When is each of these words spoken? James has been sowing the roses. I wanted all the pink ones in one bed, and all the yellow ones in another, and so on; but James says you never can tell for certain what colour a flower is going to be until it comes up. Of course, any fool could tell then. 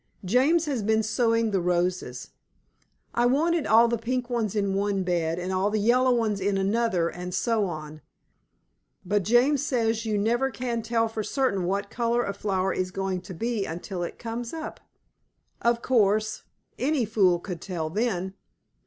James 0.25 0.65
has 0.65 0.81
been 0.81 1.03
sowing 1.03 1.51
the 1.51 1.59
roses. 1.61 2.31
I 3.13 3.27
wanted 3.27 3.67
all 3.67 3.87
the 3.87 3.99
pink 3.99 4.31
ones 4.31 4.55
in 4.55 4.73
one 4.73 5.03
bed, 5.03 5.37
and 5.37 5.53
all 5.53 5.69
the 5.69 5.79
yellow 5.79 6.09
ones 6.11 6.41
in 6.41 6.57
another, 6.57 7.07
and 7.07 7.35
so 7.35 7.65
on; 7.67 8.01
but 9.05 9.21
James 9.21 9.63
says 9.63 10.03
you 10.03 10.17
never 10.17 10.49
can 10.49 10.81
tell 10.81 11.07
for 11.07 11.21
certain 11.21 11.65
what 11.65 11.91
colour 11.91 12.23
a 12.23 12.33
flower 12.33 12.73
is 12.73 12.89
going 12.89 13.21
to 13.21 13.35
be 13.35 13.63
until 13.65 14.01
it 14.01 14.17
comes 14.17 14.53
up. 14.53 14.79
Of 15.61 15.83
course, 15.83 16.45
any 16.79 17.05
fool 17.05 17.37
could 17.37 17.61
tell 17.61 17.91
then. 17.91 18.33